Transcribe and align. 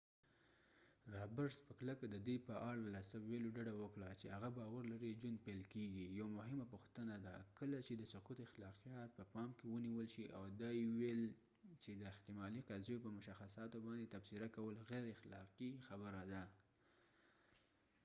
رابرټس 1.13 1.59
په 1.67 1.73
کلکه 1.79 2.05
د 2.09 2.15
دې 2.27 2.37
په 2.47 2.53
اړه 2.69 2.83
له 2.95 3.01
څه 3.09 3.17
ویلو 3.27 3.49
ډډه 3.55 3.73
وکړه 3.81 4.09
چې 4.19 4.27
هغه 4.35 4.49
باور 4.57 4.83
لري 4.93 5.11
ژوند 5.21 5.37
پیل 5.45 5.61
کیږي 5.73 6.03
یوه 6.19 6.31
مهمه 6.39 6.65
پوښتنه 6.73 7.15
ده 7.25 7.35
کله 7.59 7.77
چې 7.87 7.93
د 7.95 8.03
سقط 8.13 8.37
اخلاقیات 8.47 9.09
په 9.17 9.23
پام 9.33 9.49
کې 9.57 9.65
ونیول 9.73 10.07
شي 10.13 10.25
او 10.37 10.43
دا 10.61 10.69
یې 10.79 10.85
ویل 10.99 11.23
چې 11.83 11.91
د 11.95 12.01
احتمالي 12.11 12.61
قضیو 12.69 13.03
په 13.05 13.09
مشخصاتو 13.17 13.77
باندې 13.87 14.11
تبصره 14.13 14.47
کول 14.55 14.75
غیر 14.89 15.05
اخلاقي 15.15 15.71
خبره 15.87 16.23
ده 16.31 16.43